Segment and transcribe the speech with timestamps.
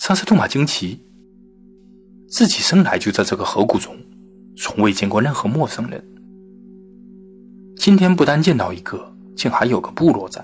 [0.00, 0.98] 桑瑟杜玛惊奇，
[2.26, 3.94] 自己生来就在这个河谷中，
[4.56, 6.02] 从未见过任何陌生人。
[7.76, 10.42] 今天不单见到一个，竟还有个部落在，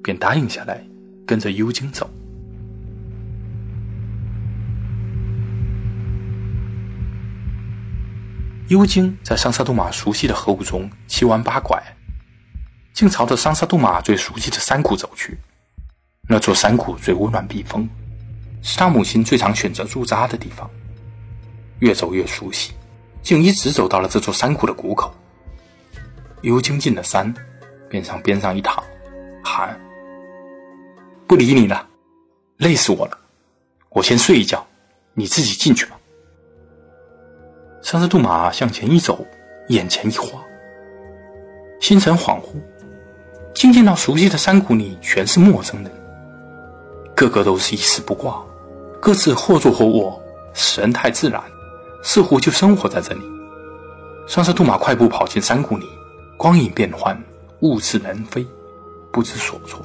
[0.00, 0.86] 便答应下来，
[1.26, 2.08] 跟着幽精走。
[8.68, 11.82] 幽精在桑萨杜玛熟悉的河谷中七弯八拐，
[12.92, 15.36] 竟朝着桑萨杜玛最熟悉的山谷走去。
[16.28, 17.88] 那座山谷最温暖避风，
[18.64, 20.68] 是他母亲最常选择驻扎的地方。
[21.80, 22.72] 越走越熟悉，
[23.22, 25.14] 竟一直走到了这座山谷的谷口。
[26.40, 27.32] 幽精进了山，
[27.90, 28.82] 便向边上一躺，
[29.42, 29.78] 喊
[31.28, 31.86] ：“不理你了，
[32.56, 33.18] 累死我了，
[33.90, 34.66] 我先睡一觉，
[35.12, 35.98] 你自己进去吧。”
[37.82, 39.26] 桑斯杜马向前一走，
[39.68, 40.42] 眼前一花，
[41.80, 42.54] 心神恍惚，
[43.54, 45.92] 竟见到熟悉的山谷里全是陌生人，
[47.14, 48.42] 个个都是一丝不挂，
[49.04, 50.18] 各自或坐或卧，
[50.54, 51.38] 神态自然，
[52.02, 53.20] 似乎就生活在这里。
[54.26, 55.84] 桑斯杜马快步跑进山谷里，
[56.38, 57.22] 光影变幻，
[57.60, 58.46] 物是人非，
[59.12, 59.84] 不知所措。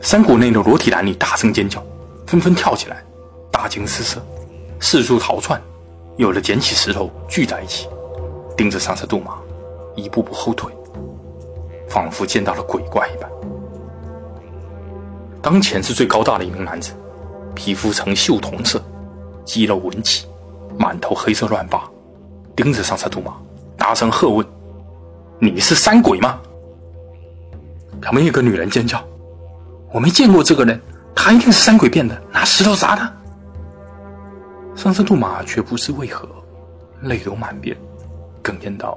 [0.00, 1.80] 山谷内的裸体男女大声尖叫，
[2.26, 3.04] 纷纷跳起来，
[3.52, 4.20] 大惊失色，
[4.80, 5.62] 四处逃窜，
[6.18, 7.88] 有的捡起石头聚在一起，
[8.56, 9.38] 盯着上车杜马，
[9.94, 10.68] 一步步后退，
[11.88, 13.30] 仿佛见到了鬼怪一般。
[15.40, 16.92] 当前是最高大的一名男子，
[17.54, 18.82] 皮肤呈锈铜色，
[19.44, 20.26] 肌肉纹起，
[20.76, 21.88] 满头黑色乱发，
[22.56, 23.36] 盯着上车杜马，
[23.76, 24.44] 大声喝问
[25.38, 26.40] ：“你是山鬼吗？”
[28.02, 29.00] 旁边有个女人尖叫。
[29.92, 30.80] 我没见过这个人，
[31.14, 33.12] 他一定是山鬼变的，拿石头砸他。
[34.78, 36.28] 上车杜马却不知为何，
[37.02, 37.76] 泪流满面，
[38.44, 38.96] 哽咽道：“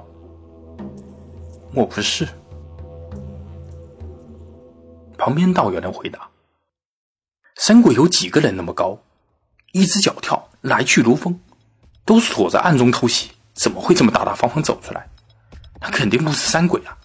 [1.74, 2.24] 我不是。”
[5.18, 6.20] 旁边倒有人回答
[7.58, 8.96] ：“山鬼有几个人那么高，
[9.72, 11.36] 一只脚跳，来去如风，
[12.04, 15.04] 都是躲在暗中偷袭，怎么会这么大大方方走出来？
[15.80, 16.96] 他肯定不是山鬼啊！”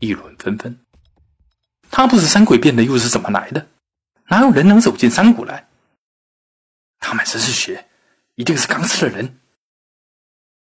[0.00, 0.76] 议论纷纷。
[1.88, 3.64] 他不是山鬼变的，又是怎么来的？
[4.26, 5.64] 哪有人能走进山谷来？
[7.04, 7.86] 他满身是血，
[8.34, 9.38] 一定是刚吃了人。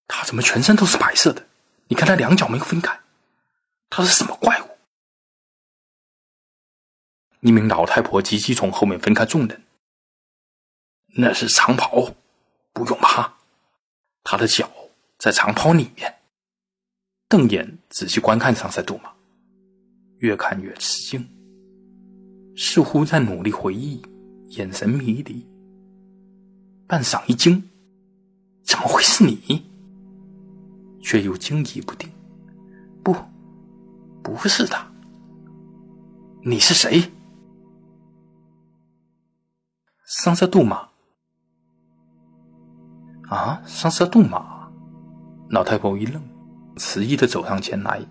[0.09, 1.47] 他怎么全身都是白色的？
[1.87, 2.99] 你看他两脚没有分开，
[3.89, 4.67] 他是什么怪物？
[7.39, 9.63] 一名老太婆急急从后面分开众人。
[11.15, 12.13] 那是长袍，
[12.73, 13.35] 不用怕，
[14.23, 14.69] 他的脚
[15.17, 16.13] 在长袍里面。
[17.29, 19.13] 瞪眼仔细观看上塞杜马。
[20.17, 21.25] 越看越吃惊，
[22.57, 24.01] 似乎在努力回忆，
[24.49, 25.47] 眼神迷离。
[26.87, 27.61] 半晌一惊，
[28.63, 29.65] 怎么会是你？
[31.01, 32.09] 却又惊疑不定。
[33.03, 33.13] 不，
[34.23, 34.87] 不是他。
[36.43, 37.11] 你是谁？
[40.05, 40.87] 桑色杜马。
[43.29, 44.71] 啊，桑色杜马！
[45.49, 46.23] 老太婆一愣，
[46.77, 48.01] 迟疑的走上前来，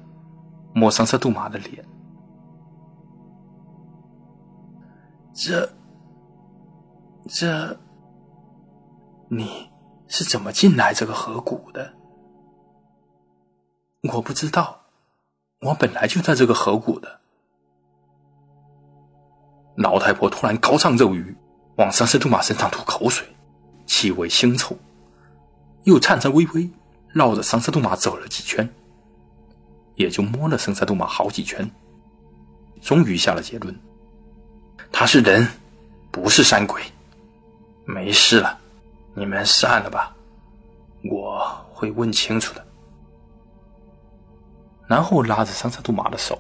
[0.75, 1.83] 摸桑色杜马的脸。
[5.33, 5.67] 这，
[7.27, 7.79] 这，
[9.29, 9.69] 你
[10.09, 11.93] 是怎么进来这个河谷的？
[14.13, 14.83] 我不知道，
[15.61, 17.21] 我本来就在这个河谷的。
[19.75, 21.37] 老太婆突然高唱咒语，
[21.77, 23.27] 往桑斯杜马身上吐口水，
[23.85, 24.77] 气味腥臭，
[25.83, 26.71] 又颤颤巍巍
[27.09, 28.69] 绕着桑斯杜马走了几圈，
[29.97, 31.69] 也就摸了桑斯杜马好几圈，
[32.81, 33.77] 终于下了结论。
[34.93, 35.47] 他是人，
[36.13, 36.81] 不是山鬼。
[37.85, 38.59] 没事了，
[39.17, 40.15] 你们散了吧，
[41.11, 42.63] 我会问清楚的。
[44.87, 46.39] 然后拉着桑萨杜马的手，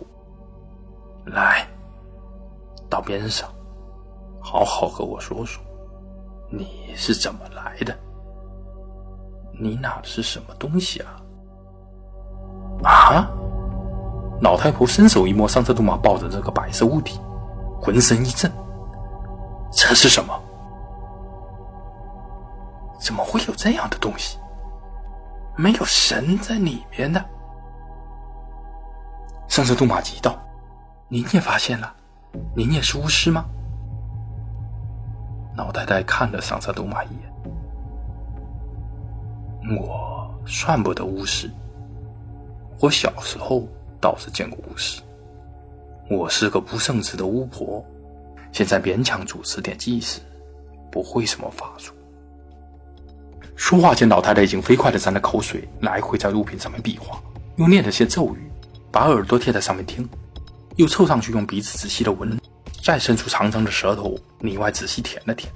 [1.25, 1.67] 来，
[2.91, 3.49] 到边上，
[4.43, 5.65] 好好和我说说，
[6.51, 7.97] 你是怎么来的？
[9.59, 11.17] 你拿的是什么东西啊？
[12.85, 13.31] 啊！
[14.43, 17.19] 老太婆伸手一摸桑萨杜马抱着这个白色物体。
[17.81, 18.53] 浑身一震，
[19.73, 20.39] 这是什么？
[23.07, 24.37] 怎么会有这样的东西？
[25.57, 27.25] 没有神在里面的。
[29.47, 30.37] 上色杜马急道
[31.07, 31.95] ：“您也发现了？
[32.57, 33.45] 您也是巫师吗？”
[35.57, 37.33] 老太太看了上色杜马一眼
[39.81, 41.49] ：“我算不得巫师，
[42.81, 43.69] 我小时候
[44.01, 45.01] 倒是见过巫师。”
[46.11, 47.85] 我是个不圣职的巫婆，
[48.51, 50.21] 现在勉强主持点祭祀，
[50.91, 51.93] 不会什么法术。
[53.57, 57.21] 说话间，老太太已经飞快地沾了口水，来回在物品上面比划，
[57.57, 58.51] 又念了些咒语，
[58.93, 60.07] 把耳朵贴在上面听，
[60.77, 62.39] 又凑上去用鼻子仔细地闻，
[62.85, 65.51] 再伸出长长的舌头里外仔细舔了舔，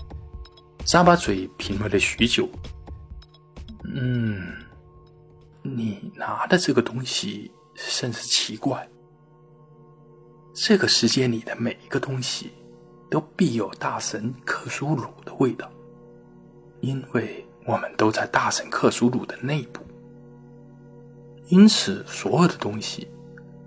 [0.87, 2.49] 咂巴嘴品味了许久。
[3.85, 4.55] 嗯，
[5.63, 8.89] 你拿的这个东西甚是奇怪。
[10.55, 12.51] 这个世界里的每一个东西，
[13.11, 15.71] 都必有大神克苏鲁的味道，
[16.81, 17.47] 因为。
[17.65, 19.81] 我们都在大神克苏鲁的内部，
[21.49, 23.09] 因此所有的东西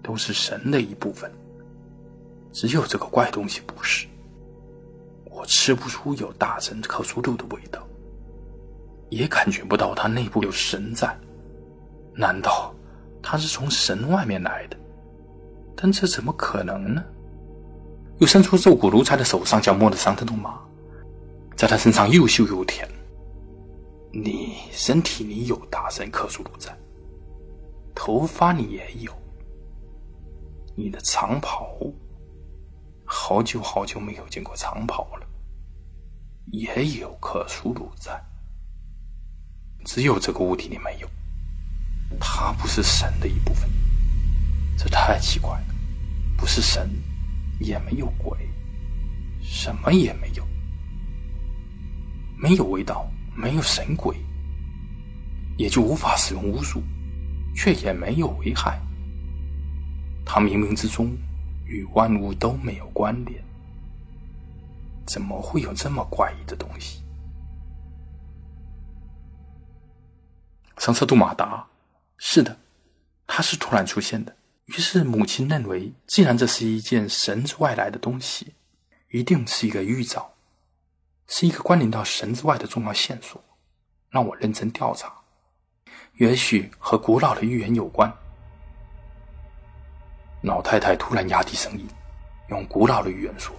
[0.01, 1.31] 都是神的一部分。
[2.51, 4.07] 只有这个怪东西不是，
[5.25, 7.81] 我吃不出有大神克苏鲁的味道，
[9.09, 11.15] 也感觉不到它内部有神在。
[12.15, 12.73] 难道
[13.21, 14.77] 它是从神外面来的？
[15.75, 17.03] 但这怎么可能呢？
[18.19, 20.59] 又伸出瘦骨如柴的手上，将摸了桑特杜马，
[21.55, 22.87] 在他身上又嗅又舔。
[24.15, 26.71] 你身体里有大神克苏鲁在，
[27.95, 29.11] 头发里也有，
[30.75, 31.75] 你的长袍，
[33.03, 35.27] 好久好久没有见过长袍了，
[36.51, 38.23] 也有克苏鲁在，
[39.83, 41.09] 只有这个物体里没有，
[42.19, 43.67] 它不是神的一部分，
[44.77, 45.75] 这太奇怪了，
[46.37, 46.87] 不是神，
[47.59, 48.37] 也没有鬼，
[49.41, 50.47] 什么也没有，
[52.37, 53.09] 没有味道。
[53.35, 54.15] 没有神鬼，
[55.57, 56.81] 也就无法使用巫术，
[57.55, 58.79] 却也没有危害。
[60.25, 61.15] 它冥冥之中
[61.65, 63.43] 与万物都没有关联，
[65.05, 67.01] 怎么会有这么怪异的东西？
[70.77, 71.67] 桑瑟杜马达，
[72.17, 72.57] 是的，
[73.27, 74.35] 他是突然出现的。
[74.65, 78.53] 于是母亲认为，既然这是一件神之外来的东西，
[79.11, 80.32] 一定是一个预兆。
[81.27, 83.41] 是一个关联到神之外的重要线索，
[84.09, 85.11] 让我认真调查。
[86.17, 88.11] 也许和古老的预言有关。
[90.41, 91.87] 老太太突然压低声音，
[92.49, 93.55] 用古老的语言说：“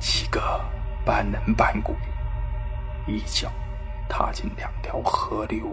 [0.00, 0.40] 七个
[1.04, 1.94] 半人半鬼，
[3.06, 3.50] 一脚
[4.08, 5.66] 踏进两条河流。”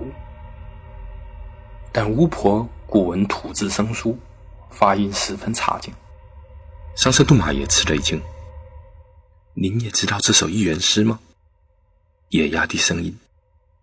[1.94, 4.18] 但巫婆古文吐字生疏，
[4.70, 5.94] 发音十分差劲。
[6.96, 8.22] 桑瑟杜玛也吃了一惊。
[9.58, 11.18] 您也知道这首寓言诗吗？
[12.28, 13.18] 也压低声音，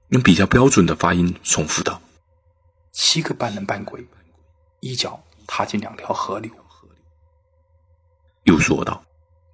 [0.08, 1.98] 用比较标准的发音重复道
[2.92, 4.06] ：“七个半人半鬼，
[4.80, 6.52] 一脚踏进两条河流。”
[8.44, 9.02] 又说道：“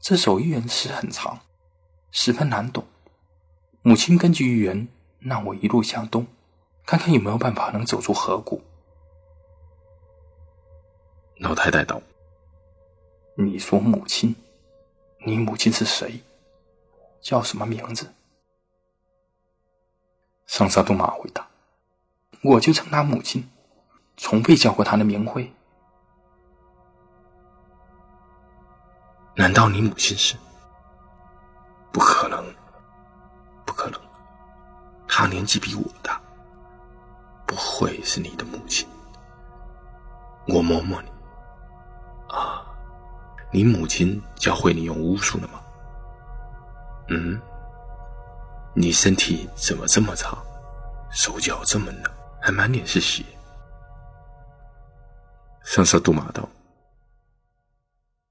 [0.03, 1.39] 这首寓言诗很长，
[2.11, 2.85] 十分难懂。
[3.83, 4.89] 母亲根据寓言
[5.21, 6.27] 让我一路向东，
[6.85, 8.61] 看看有没有办法能走出河谷。”
[11.39, 12.03] 老太太道
[13.39, 14.35] ：“你说母亲？”
[15.25, 16.23] 你母亲是谁？
[17.21, 18.13] 叫什么名字？
[20.47, 21.47] 桑萨杜马回答
[22.43, 23.51] ：“我就称她母亲，
[24.17, 25.53] 从未叫过她的名讳。
[29.35, 30.37] 难道你母亲是？
[31.93, 32.45] 不可能，
[33.67, 34.01] 不可能，
[35.09, 36.21] 她年纪比我大，
[37.45, 38.89] 不会是你的母亲。
[40.47, 41.11] 我摸摸你。”
[42.33, 42.65] 啊
[43.51, 45.61] 你母亲教会你用巫术了吗？
[47.09, 47.41] 嗯，
[48.75, 50.37] 你身体怎么这么差？
[51.11, 52.13] 手脚这么冷，
[52.43, 53.25] 还满脸是血。
[55.65, 56.47] 上色杜马道：“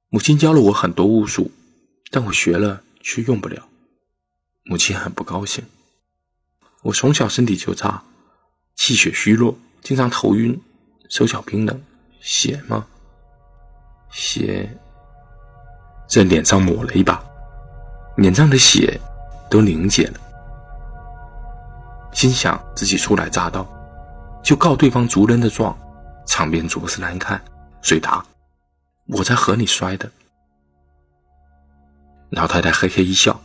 [0.09, 1.49] 母亲教了我很多巫术，
[2.11, 3.67] 但我学了却用不了。
[4.65, 5.65] 母亲很不高兴。
[6.83, 8.03] 我从小身体就差，
[8.75, 10.61] 气血虚弱，经常头晕，
[11.09, 11.83] 手脚冰冷。
[12.19, 12.85] 血吗？
[14.11, 14.69] 血。”
[16.07, 17.21] 在脸上抹了一把，
[18.15, 18.99] 脸上的血
[19.49, 20.13] 都凝结了。
[22.13, 23.67] 心想自己初来乍到，
[24.41, 25.77] 就告对方族人的状，
[26.25, 27.39] 场面着实难看。
[27.83, 28.25] 遂答
[29.07, 30.09] ：“我在河里摔的。”
[32.31, 33.39] 老太太嘿嘿一笑，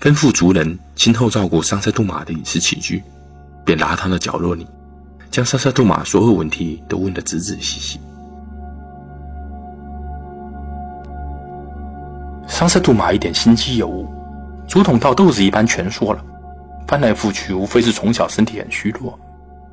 [0.00, 3.02] 吩咐族人今后照顾桑塞杜马的饮食起居，
[3.64, 4.66] 便拉他的角落里，
[5.30, 8.00] 将桑塞杜马所有问题都问得仔仔细细。
[12.54, 14.08] 桑瑟杜玛一点心机有无，
[14.68, 16.24] 竹筒倒豆子一般全说了。
[16.86, 19.18] 翻来覆去，无非是从小身体很虚弱，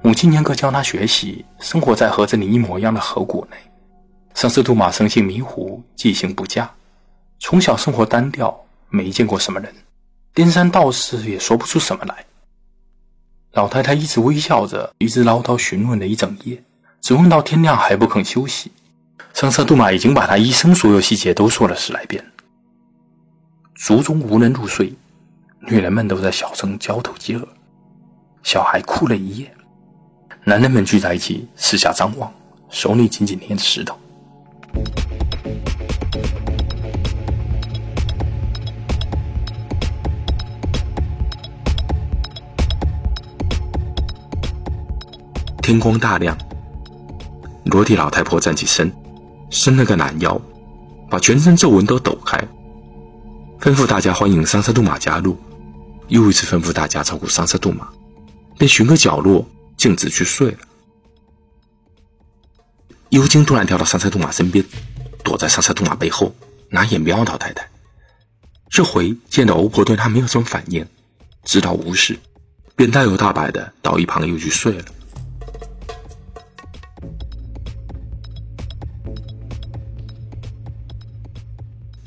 [0.02, 3.58] 母亲严格教他学习，生活在和这里一模一样的河谷内。
[4.34, 6.68] 桑瑟杜玛生性迷糊，记性不佳，
[7.38, 8.60] 从小生活单调，
[8.90, 9.72] 没见过什么人，
[10.34, 12.16] 颠三倒四也说不出什么来。
[13.54, 16.60] 老太太一直微笑着，一直唠叨询问了一整夜，
[17.00, 18.72] 只问到天亮还不肯休息。
[19.36, 22.26] 桑色杜玛已经把他一生所有细节都说了十来遍。
[23.84, 24.94] 族中无人入睡，
[25.62, 27.48] 女人们都在小声交头接耳，
[28.44, 29.52] 小孩哭了一夜，
[30.44, 32.32] 男人们聚在一起四下张望，
[32.70, 33.98] 手里紧紧捏着石头。
[45.64, 46.38] 天光大亮，
[47.66, 48.94] 罗蒂老太婆站起身，
[49.50, 50.40] 伸了个懒腰，
[51.10, 52.40] 把全身皱纹都抖开，
[53.62, 55.38] 吩咐大家欢迎桑瑟杜玛加入，
[56.08, 57.88] 又一次吩咐大家照顾桑瑟杜玛，
[58.58, 60.58] 便寻个角落径直去睡了。
[63.10, 64.66] 尤金突然跳到桑瑟杜玛身边，
[65.24, 66.34] 躲在桑瑟杜玛背后，
[66.70, 67.70] 拿眼瞄老太太。
[68.68, 70.84] 这回见到欧婆对他没有什么反应，
[71.44, 72.18] 知道无事，
[72.76, 74.86] 便大摇大摆的到一旁又去睡了。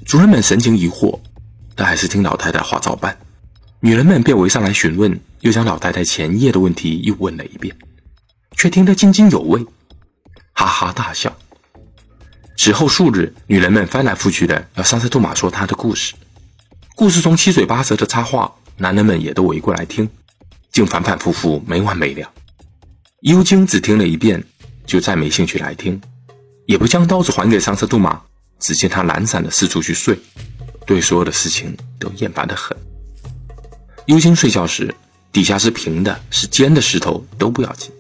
[0.05, 1.19] 族人们神情疑惑，
[1.75, 3.17] 但还是听老太太话照办。
[3.81, 7.77] 女人们便围上来询问，又将老太太前夜的问题又问了一遍，
[8.57, 9.65] 却听得津津有味，
[10.53, 11.37] 哈哈大笑。
[12.57, 16.15] 此后数日，女人们翻来覆去的要桑塞杜玛说她的故事，
[16.95, 20.09] 故事中七嘴八舌的插话，男人们也都围过来听，
[20.73, 22.31] 竟反反复复没完没了。
[23.21, 24.43] 幽精只听了一遍，
[24.87, 26.01] 就再没兴趣来听，
[26.67, 28.21] 也不将刀子还给桑塞杜玛。
[28.61, 30.19] 只见他懒散的四处去睡，
[30.87, 32.77] 对所有的事情都厌烦的很。
[34.07, 34.95] 幽星睡觉时，
[35.33, 37.91] 底下是平的，是尖的石头都不要紧，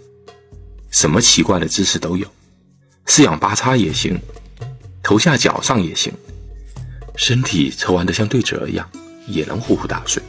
[0.91, 2.27] 什么奇怪的姿势都有，
[3.07, 4.21] 四仰八叉也行，
[5.03, 6.13] 头下脚上也行，
[7.17, 8.89] 身体侧弯的像对折一样，
[9.27, 10.23] 也能呼呼大睡。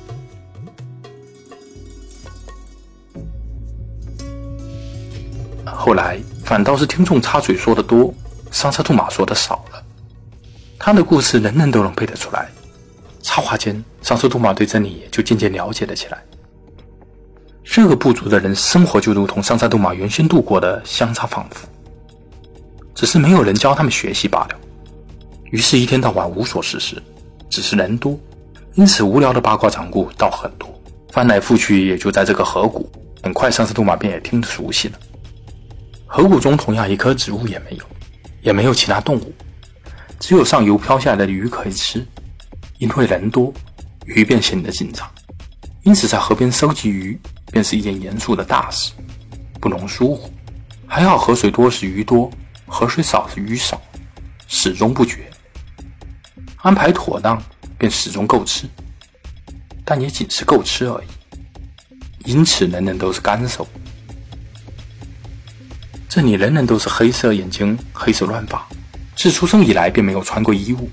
[5.65, 8.11] 后来反倒是听众插嘴说的多，
[8.49, 9.84] 桑车兔马说的少了。
[10.85, 12.47] 他的故事人人都能背得出来。
[13.23, 16.23] 插话间，桑瑟杜马对这里就渐渐了解了起来。
[17.63, 21.67] 这个部族的人生活就如同桑萨杜马原先度过的相差仿佛，
[22.93, 24.49] 只是没有人教他们学习罢了。
[25.45, 27.01] 于是，一天到晚无所事事，
[27.49, 28.15] 只是人多，
[28.75, 30.69] 因此无聊的八卦掌故倒很多。
[31.11, 32.87] 翻来覆去，也就在这个河谷。
[33.23, 34.99] 很快，桑瑟杜马便也听得熟悉了。
[36.05, 37.83] 河谷中同样一棵植物也没有，
[38.43, 39.33] 也没有其他动物。
[40.19, 42.05] 只有上游漂下来的鱼可以吃，
[42.79, 43.53] 因为人多，
[44.05, 45.09] 鱼便显得紧张，
[45.83, 47.19] 因此在河边收集鱼
[47.51, 48.93] 便是一件严肃的大事，
[49.59, 50.31] 不容疏忽。
[50.87, 52.31] 还好河水多时鱼多，
[52.65, 53.81] 河水少时鱼少，
[54.47, 55.29] 始终不绝。
[56.57, 57.41] 安排妥当，
[57.77, 58.67] 便始终够吃，
[59.83, 62.31] 但也仅是够吃而已。
[62.31, 63.67] 因此人人都是干手。
[66.09, 68.65] 这里人人都是黑色眼睛，黑色乱发。
[69.15, 70.89] 自出生以来便没有穿过衣物。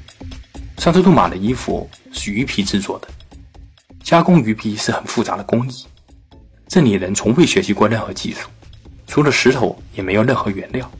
[0.78, 3.08] 桑特杜马的衣服是鱼皮制作的，
[4.02, 5.84] 加工鱼皮是很复杂的工艺。
[6.66, 8.48] 这里人从未学习过任何技术，
[9.06, 10.90] 除了石头也没有任何原料，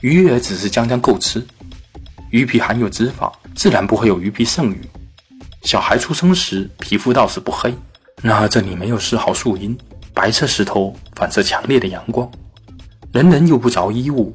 [0.00, 1.44] 鱼也只是将将够吃。
[2.30, 4.80] 鱼皮含有脂肪，自然不会有鱼皮剩余。
[5.62, 7.74] 小孩出生时皮肤倒是不黑，
[8.22, 9.76] 然而这里没有丝毫树荫，
[10.14, 12.30] 白色石头反射强烈的阳光，
[13.12, 14.34] 人人又不着衣物。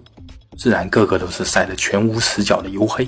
[0.58, 3.08] 自然，个个都是晒得全无死角的黝黑，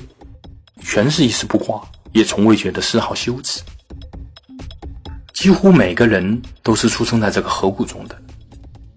[0.82, 3.62] 全是一丝不挂，也从未觉得丝毫羞耻。
[5.34, 8.18] 几乎每个人都是出生在这个河谷中的，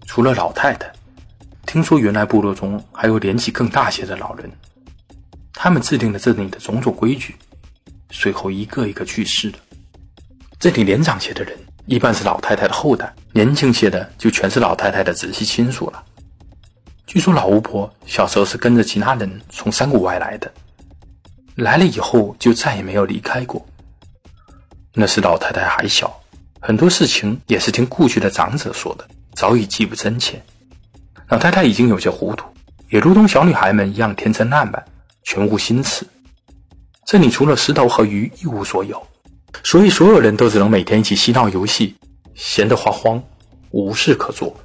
[0.05, 0.91] 除了老太太。
[1.65, 4.51] 听说原来部落中还有年纪更大些的老人，
[5.53, 7.35] 他们制定了这里的种种规矩，
[8.09, 9.57] 随后一个一个去世了。
[10.59, 16.03] 这里年长些的人一般是老太太的后代，年轻些的就全是老太太的直系亲属了。
[17.11, 20.49] 据说老巫婆小时候是跟着其他人从山谷外来的，
[21.55, 23.65] 来了以后就再也没有离开过。
[24.93, 26.21] 那时老太太还小，
[26.61, 30.41] 很多事情也是听故去的长者说的，早已记不真切。
[31.27, 32.45] 老太太已经有些糊涂，
[32.89, 34.81] 也如同小女孩们一样天真烂漫，
[35.23, 36.07] 全无心思。
[37.05, 39.05] 这里除了石头和鱼一无所有，
[39.65, 41.93] 所以所有人都只能每天一起嬉闹游戏，
[42.35, 43.21] 闲得发慌，
[43.71, 44.55] 无事可做。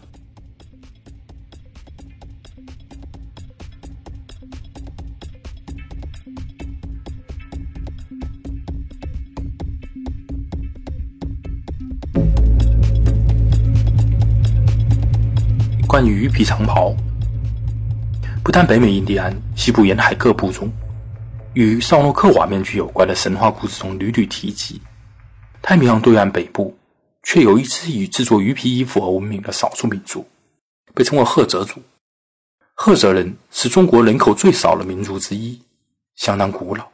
[15.97, 16.95] 关于鱼皮长袍，
[18.45, 20.71] 不但北美印第安、西部沿海各部中，
[21.55, 24.79] 与绍诺克瓦面具有关的神话故事中屡屡提及。
[25.63, 26.77] 太平洋对岸北部，
[27.23, 30.29] 却有一支以制作鱼皮衣服而闻名的少数民族，
[30.93, 31.81] 被称为赫哲族。
[32.75, 35.59] 赫哲人是中国人口最少的民族之一，
[36.15, 36.87] 相当古老，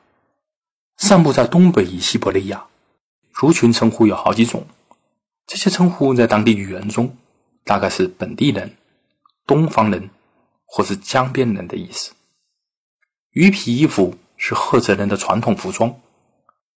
[0.98, 2.64] 散布在东北以西伯利亚，
[3.34, 4.64] 族群称呼有好几种，
[5.48, 7.12] 这些称呼在当地语言中
[7.64, 8.72] 大概是本地人、
[9.52, 10.08] 东方人
[10.64, 12.10] 或是江边人的意思。
[13.32, 15.94] 鱼皮衣服是赫哲人的传统服装，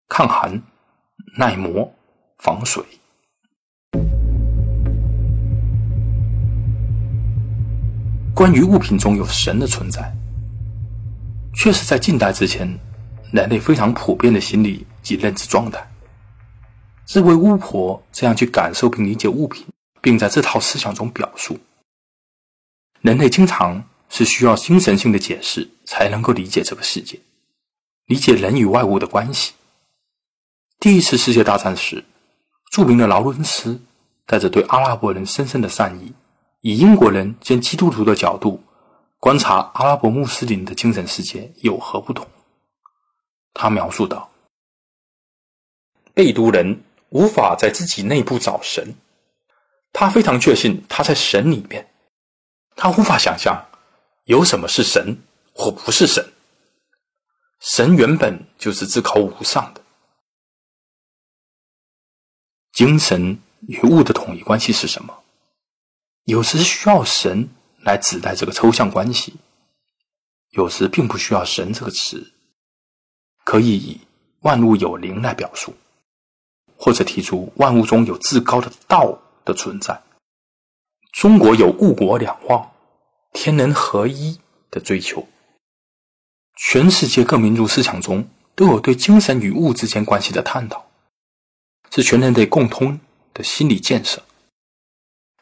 [0.09, 0.61] 抗寒、
[1.39, 1.89] 耐磨、
[2.39, 2.85] 防水。
[8.35, 10.13] 关于物品中有神的存在，
[11.55, 12.69] 确实在近代之前，
[13.31, 15.81] 人类非常普遍的心理及认知状态。
[17.05, 19.65] 自为巫婆这样去感受并理解物品，
[20.03, 21.57] 并在这套思想中表述。
[23.05, 27.21] 人类经常是需要精神性的解释才能够理解这个世界，
[28.07, 29.53] 理解人与外物的关系。
[30.81, 32.03] 第一次世界大战时，
[32.71, 33.79] 著名的劳伦斯
[34.25, 36.15] 带着对阿拉伯人深深的善意，
[36.63, 38.65] 以英国人兼基督徒的角度
[39.21, 42.27] 观察阿拉伯穆斯林的精神世界有何不同。
[43.53, 44.31] 他描述道
[46.15, 48.93] ：“贝都人。”无法在自己内部找神，
[49.93, 51.87] 他非常确信他在神里面，
[52.77, 53.67] 他无法想象
[54.25, 55.19] 有什么是神
[55.53, 56.33] 或不是神。
[57.61, 59.81] 神原本就是至高无上的。
[62.73, 63.39] 精神
[63.69, 65.23] 与物的统一关系是什么？
[66.25, 67.49] 有时需要神
[67.81, 69.35] 来指代这个抽象关系，
[70.51, 72.33] 有时并不需要神这个词，
[73.45, 74.01] 可以以
[74.41, 75.75] 万物有灵来表述。
[76.77, 80.03] 或者提出万物中有至高的道的存在。
[81.15, 82.73] 中国有物国两忘、
[83.33, 85.27] 天人合一的追求。
[86.57, 90.85] 全世界各民族思想中都有对精神与物之间关系的探讨，
[91.93, 92.99] 是全人类共通
[93.33, 94.25] 的心理建设。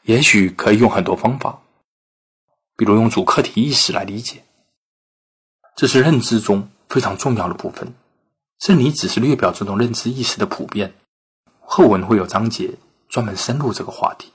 [0.02, 1.62] 也许可以用很多方法，
[2.76, 4.44] 比如用主客体意识来理解，
[5.74, 7.94] 这是认知中非常重要的部分。
[8.58, 10.92] 这里只是略表这种认知意识的普遍。
[11.60, 12.74] 后文会有章节
[13.08, 14.30] 专门深入这个话题。